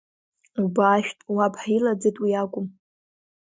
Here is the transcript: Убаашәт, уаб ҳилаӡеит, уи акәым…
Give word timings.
Убаашәт, 0.63 1.19
уаб 1.35 1.53
ҳилаӡеит, 1.63 2.17
уи 2.23 2.31
акәым… 2.43 2.67